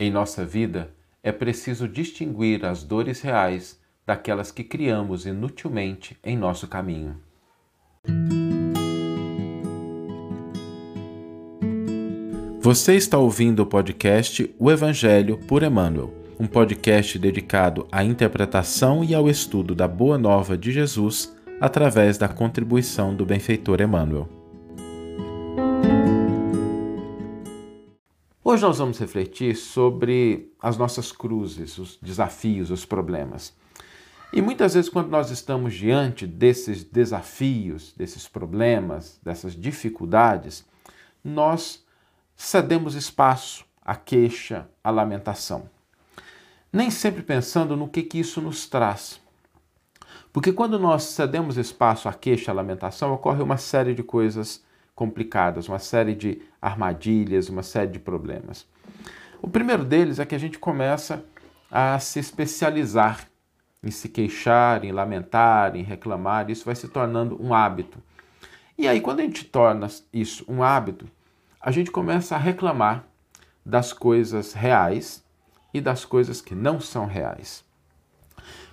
[0.00, 6.68] Em nossa vida, é preciso distinguir as dores reais daquelas que criamos inutilmente em nosso
[6.68, 7.16] caminho.
[12.60, 19.16] Você está ouvindo o podcast O Evangelho por Emmanuel, um podcast dedicado à interpretação e
[19.16, 24.37] ao estudo da Boa Nova de Jesus através da contribuição do benfeitor Emmanuel.
[28.50, 33.54] Hoje nós vamos refletir sobre as nossas cruzes, os desafios, os problemas.
[34.32, 40.64] E muitas vezes, quando nós estamos diante desses desafios, desses problemas, dessas dificuldades,
[41.22, 41.84] nós
[42.34, 45.68] cedemos espaço à queixa, à lamentação.
[46.72, 49.20] Nem sempre pensando no que, que isso nos traz.
[50.32, 54.66] Porque quando nós cedemos espaço à queixa, à lamentação, ocorre uma série de coisas
[54.98, 58.66] complicadas, uma série de armadilhas, uma série de problemas.
[59.40, 61.24] O primeiro deles é que a gente começa
[61.70, 63.28] a se especializar
[63.80, 68.02] em se queixar, em lamentar, em reclamar, isso vai se tornando um hábito.
[68.76, 71.06] E aí, quando a gente torna isso um hábito,
[71.60, 73.04] a gente começa a reclamar
[73.64, 75.24] das coisas reais
[75.72, 77.64] e das coisas que não são reais.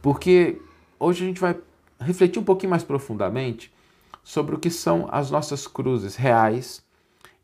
[0.00, 0.58] Porque
[0.98, 1.58] hoje a gente vai
[2.00, 3.70] refletir um pouquinho mais profundamente
[4.26, 6.84] sobre o que são as nossas cruzes reais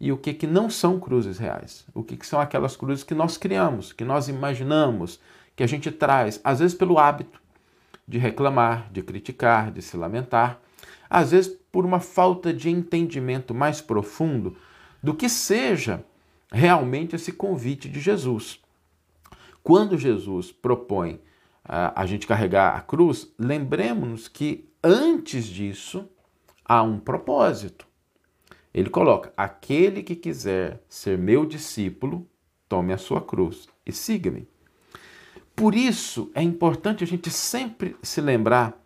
[0.00, 1.86] e o que, que não são cruzes reais.
[1.94, 5.20] O que, que são aquelas cruzes que nós criamos, que nós imaginamos,
[5.54, 7.40] que a gente traz, às vezes pelo hábito
[8.06, 10.58] de reclamar, de criticar, de se lamentar,
[11.08, 14.56] às vezes por uma falta de entendimento mais profundo
[15.00, 16.04] do que seja
[16.50, 18.58] realmente esse convite de Jesus.
[19.62, 26.08] Quando Jesus propõe uh, a gente carregar a cruz, lembremos-nos que antes disso
[26.64, 27.86] há um propósito.
[28.72, 32.26] Ele coloca: aquele que quiser ser meu discípulo,
[32.68, 34.48] tome a sua cruz e siga-me.
[35.54, 38.80] Por isso é importante a gente sempre se lembrar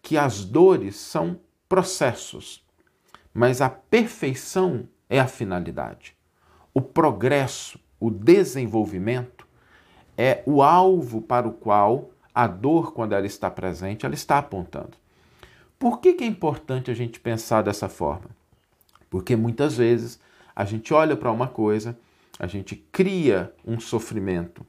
[0.00, 2.64] que as dores são processos,
[3.32, 6.16] mas a perfeição é a finalidade.
[6.72, 9.46] O progresso, o desenvolvimento
[10.16, 14.96] é o alvo para o qual a dor, quando ela está presente, ela está apontando.
[15.84, 18.30] Por que, que é importante a gente pensar dessa forma?
[19.10, 20.18] Porque muitas vezes
[20.56, 21.94] a gente olha para uma coisa,
[22.38, 24.64] a gente cria um sofrimento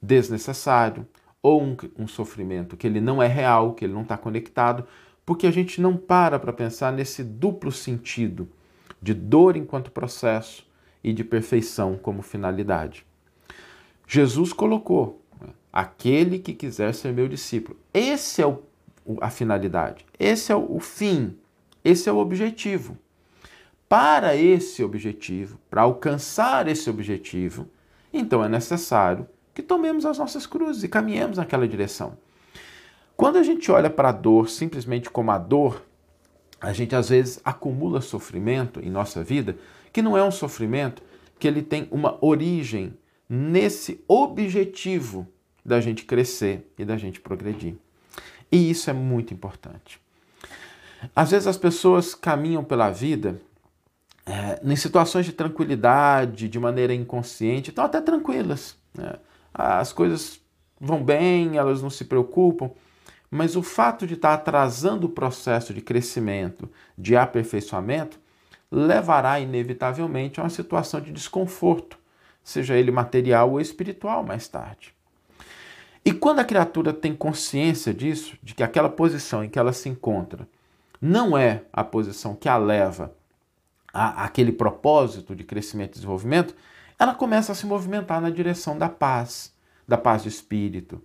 [0.00, 1.08] desnecessário
[1.42, 4.86] ou um, um, sofrimento que ele não é real, que ele não está conectado,
[5.26, 8.48] porque a gente não para para pensar nesse duplo sentido
[9.02, 10.64] de dor enquanto processo
[11.02, 13.04] e de perfeição como finalidade.
[14.06, 17.76] Jesus colocou né, aquele que quiser ser meu discípulo.
[17.92, 18.62] Esse é o
[19.20, 20.06] a finalidade.
[20.18, 21.36] Esse é o fim,
[21.84, 22.96] esse é o objetivo.
[23.88, 27.68] Para esse objetivo, para alcançar esse objetivo,
[28.12, 32.16] então é necessário que tomemos as nossas cruzes e caminhemos naquela direção.
[33.16, 35.84] Quando a gente olha para a dor simplesmente como a dor,
[36.60, 39.56] a gente às vezes acumula sofrimento em nossa vida,
[39.92, 41.02] que não é um sofrimento
[41.38, 42.96] que ele tem uma origem
[43.28, 45.28] nesse objetivo
[45.64, 47.76] da gente crescer e da gente progredir.
[48.50, 50.00] E isso é muito importante.
[51.14, 53.40] Às vezes as pessoas caminham pela vida
[54.26, 58.76] é, em situações de tranquilidade, de maneira inconsciente, estão até tranquilas.
[58.96, 59.14] Né?
[59.52, 60.40] As coisas
[60.80, 62.70] vão bem, elas não se preocupam,
[63.30, 68.18] mas o fato de estar atrasando o processo de crescimento, de aperfeiçoamento,
[68.70, 71.98] levará inevitavelmente a uma situação de desconforto,
[72.42, 74.94] seja ele material ou espiritual mais tarde.
[76.04, 79.88] E quando a criatura tem consciência disso, de que aquela posição em que ela se
[79.88, 80.46] encontra
[81.00, 83.14] não é a posição que a leva
[83.92, 86.54] a, aquele propósito de crescimento e desenvolvimento,
[86.98, 89.54] ela começa a se movimentar na direção da paz,
[89.86, 91.00] da paz de espírito,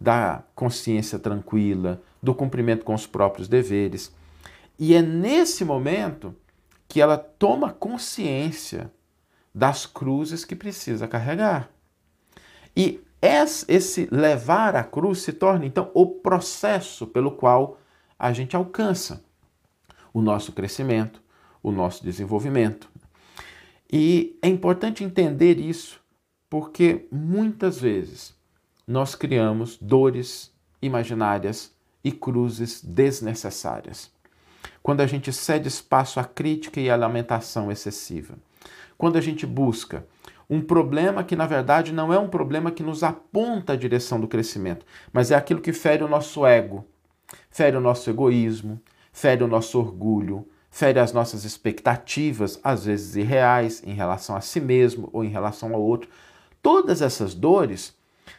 [0.00, 4.12] da consciência tranquila, do cumprimento com os próprios deveres.
[4.78, 6.34] E é nesse momento
[6.88, 8.90] que ela toma consciência
[9.54, 11.70] das cruzes que precisa carregar.
[12.76, 17.78] E esse levar a cruz se torna então o processo pelo qual
[18.18, 19.24] a gente alcança
[20.12, 21.22] o nosso crescimento,
[21.62, 22.88] o nosso desenvolvimento.
[23.90, 26.00] E é importante entender isso
[26.50, 28.34] porque muitas vezes
[28.86, 31.72] nós criamos dores imaginárias
[32.02, 34.12] e cruzes desnecessárias.
[34.82, 38.34] Quando a gente cede espaço à crítica e à lamentação excessiva.
[38.98, 40.06] Quando a gente busca
[40.48, 44.28] um problema que na verdade não é um problema que nos aponta a direção do
[44.28, 46.84] crescimento, mas é aquilo que fere o nosso ego,
[47.50, 48.80] fere o nosso egoísmo,
[49.12, 54.60] fere o nosso orgulho, fere as nossas expectativas, às vezes irreais, em relação a si
[54.60, 56.10] mesmo ou em relação ao outro.
[56.60, 57.94] todas essas dores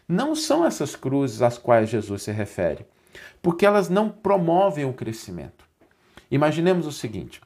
[0.07, 2.85] não são essas cruzes às quais Jesus se refere,
[3.41, 5.65] porque elas não promovem o crescimento.
[6.29, 7.39] Imaginemos o seguinte: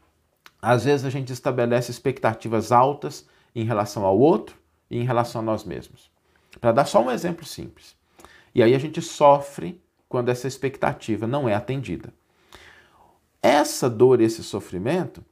[0.61, 3.27] às vezes a gente estabelece expectativas altas
[3.59, 4.57] em relação ao outro
[4.89, 6.11] e em relação a nós mesmos.
[6.59, 7.95] Para dar só um exemplo simples.
[8.53, 12.13] E aí a gente sofre quando essa expectativa não é atendida.
[13.41, 15.23] Essa dor e esse sofrimento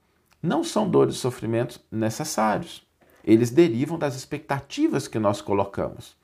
[0.41, 2.85] não são dores e sofrimentos necessários.
[3.23, 6.15] Eles derivam das expectativas que nós colocamos.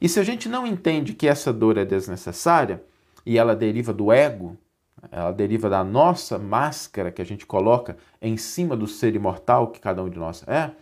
[0.00, 2.82] E se a gente não entende que essa dor é desnecessária
[3.24, 4.56] e ela deriva do ego,
[5.12, 9.78] ela deriva da nossa máscara que a gente coloca em cima do ser imortal que
[9.78, 10.72] cada um de nós é,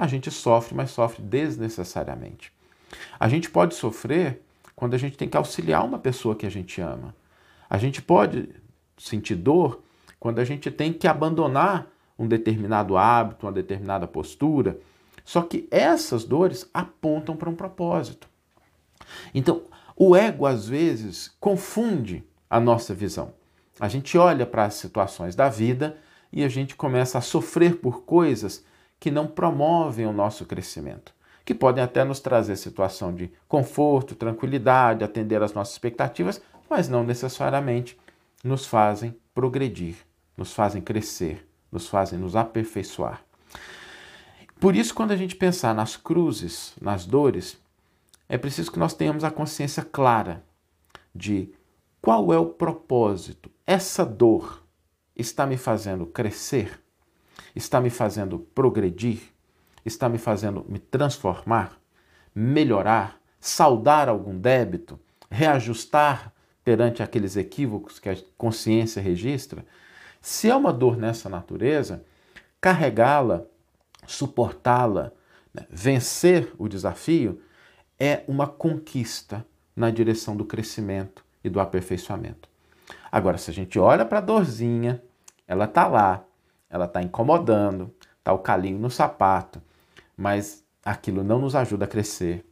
[0.00, 2.50] a gente sofre, mas sofre desnecessariamente.
[3.18, 4.40] A gente pode sofrer
[4.74, 7.14] quando a gente tem que auxiliar uma pessoa que a gente ama.
[7.68, 8.48] A gente pode
[8.96, 9.82] sentir dor
[10.18, 11.86] quando a gente tem que abandonar
[12.18, 14.80] um determinado hábito, uma determinada postura.
[15.22, 18.26] Só que essas dores apontam para um propósito.
[19.34, 19.64] Então,
[19.94, 23.34] o ego às vezes confunde a nossa visão.
[23.78, 25.98] A gente olha para as situações da vida
[26.32, 28.64] e a gente começa a sofrer por coisas
[29.00, 31.14] que não promovem o nosso crescimento,
[31.44, 37.02] que podem até nos trazer situação de conforto, tranquilidade, atender às nossas expectativas, mas não
[37.02, 37.98] necessariamente
[38.44, 39.96] nos fazem progredir,
[40.36, 43.24] nos fazem crescer, nos fazem nos aperfeiçoar.
[44.60, 47.58] Por isso, quando a gente pensar nas cruzes, nas dores,
[48.28, 50.44] é preciso que nós tenhamos a consciência clara
[51.14, 51.52] de
[52.00, 53.50] qual é o propósito.
[53.66, 54.62] Essa dor
[55.16, 56.80] está me fazendo crescer?
[57.54, 59.20] Está me fazendo progredir,
[59.84, 61.78] está me fazendo me transformar,
[62.34, 64.98] melhorar, saldar algum débito,
[65.30, 66.32] reajustar
[66.64, 69.64] perante aqueles equívocos que a consciência registra,
[70.20, 72.04] se é uma dor nessa natureza,
[72.60, 73.44] carregá-la,
[74.06, 75.12] suportá-la,
[75.52, 77.40] né, vencer o desafio
[77.98, 79.44] é uma conquista
[79.76, 82.48] na direção do crescimento e do aperfeiçoamento.
[83.12, 85.02] Agora, se a gente olha para a dorzinha,
[85.46, 86.24] ela está lá,
[86.70, 89.60] ela está incomodando, está o calinho no sapato,
[90.16, 92.46] mas aquilo não nos ajuda a crescer,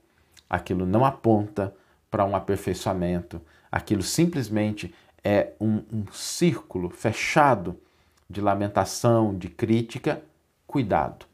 [0.51, 1.75] aquilo não aponta
[2.11, 7.79] para um aperfeiçoamento, aquilo simplesmente é um, um círculo fechado
[8.29, 10.23] de lamentação, de crítica.
[10.67, 11.25] Cuidado,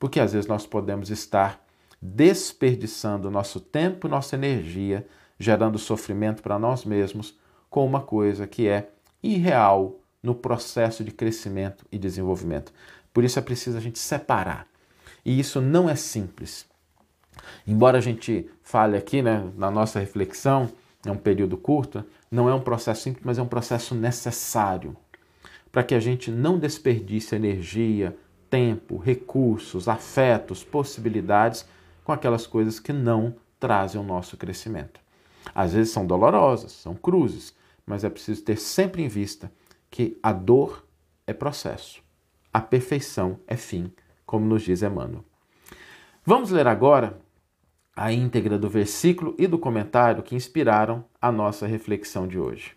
[0.00, 1.64] porque às vezes nós podemos estar
[2.02, 5.06] desperdiçando nosso tempo, nossa energia,
[5.38, 7.38] gerando sofrimento para nós mesmos
[7.68, 8.90] com uma coisa que é
[9.22, 12.72] irreal, no processo de crescimento e desenvolvimento.
[13.12, 14.66] Por isso é preciso a gente separar.
[15.24, 16.66] E isso não é simples.
[17.66, 20.70] Embora a gente fale aqui, né, na nossa reflexão,
[21.04, 24.96] é um período curto, não é um processo simples, mas é um processo necessário
[25.72, 28.16] para que a gente não desperdice energia,
[28.48, 31.64] tempo, recursos, afetos, possibilidades
[32.04, 35.00] com aquelas coisas que não trazem o nosso crescimento.
[35.54, 37.54] Às vezes são dolorosas, são cruzes,
[37.86, 39.50] mas é preciso ter sempre em vista
[39.90, 40.86] que a dor
[41.26, 42.02] é processo,
[42.52, 43.92] a perfeição é fim,
[44.24, 45.24] como nos diz Emmanuel.
[46.24, 47.20] Vamos ler agora
[47.96, 52.76] a íntegra do versículo e do comentário que inspiraram a nossa reflexão de hoje.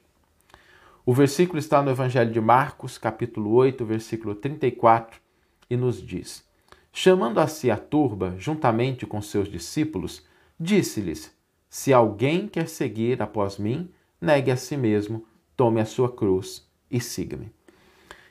[1.05, 5.21] O versículo está no Evangelho de Marcos, capítulo 8, versículo 34,
[5.69, 6.43] e nos diz:
[6.91, 10.25] Chamando a si a turba, juntamente com seus discípulos,
[10.59, 11.35] disse-lhes:
[11.69, 17.01] Se alguém quer seguir após mim, negue a si mesmo, tome a sua cruz e
[17.01, 17.51] siga-me.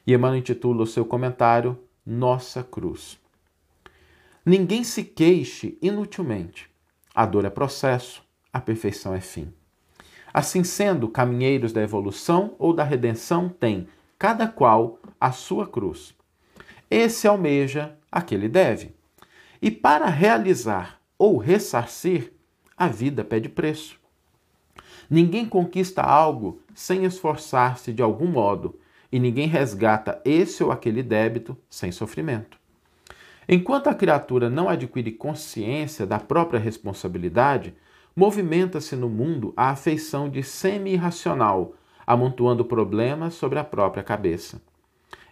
[0.07, 1.76] E Emmanuel intitula o seu comentário
[2.07, 3.21] Nossa Cruz.
[4.47, 6.71] Ninguém se queixe inutilmente.
[7.14, 9.52] A dor é processo, a perfeição é fim.
[10.33, 13.87] Assim sendo, caminheiros da evolução ou da redenção têm,
[14.19, 16.14] cada qual, a sua cruz.
[16.90, 18.95] Esse almeja aquele deve.
[19.61, 22.33] E para realizar ou ressarcir,
[22.76, 24.02] a vida pede preço.
[25.12, 28.78] Ninguém conquista algo sem esforçar-se de algum modo,
[29.12, 32.57] e ninguém resgata esse ou aquele débito sem sofrimento.
[33.47, 37.75] Enquanto a criatura não adquire consciência da própria responsabilidade,
[38.16, 41.75] movimenta-se no mundo a afeição de semi-irracional,
[42.07, 44.62] amontoando problemas sobre a própria cabeça.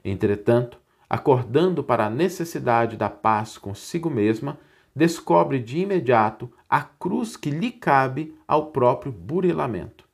[0.05, 0.77] Entretanto,
[1.09, 4.59] acordando para a necessidade da paz consigo mesma,
[4.95, 10.05] descobre de imediato a cruz que lhe cabe ao próprio burilamento.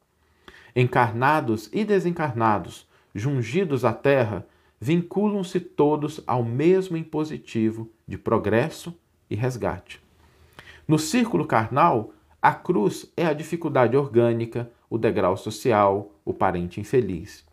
[0.75, 4.47] Encarnados e desencarnados, jungidos à terra,
[4.80, 8.95] vinculam-se todos ao mesmo impositivo de progresso
[9.28, 10.00] e resgate.
[10.87, 17.45] No círculo carnal, a cruz é a dificuldade orgânica, o degrau social, o parente infeliz.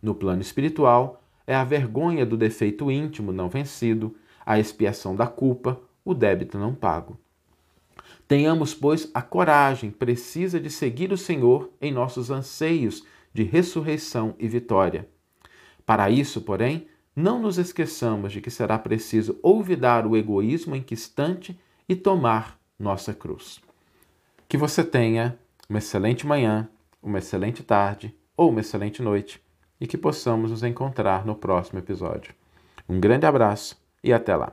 [0.00, 4.16] No plano espiritual, é a vergonha do defeito íntimo não vencido,
[4.46, 5.80] a expiação da culpa,
[6.10, 7.18] o débito não pago.
[8.26, 14.46] Tenhamos, pois, a coragem precisa de seguir o Senhor em nossos anseios de ressurreição e
[14.46, 15.08] vitória.
[15.86, 16.86] Para isso, porém,
[17.16, 23.60] não nos esqueçamos de que será preciso olvidar o egoísmo inquistante e tomar nossa cruz.
[24.48, 25.38] Que você tenha
[25.68, 26.68] uma excelente manhã,
[27.02, 29.42] uma excelente tarde ou uma excelente noite
[29.80, 32.34] e que possamos nos encontrar no próximo episódio.
[32.88, 34.52] Um grande abraço e até lá!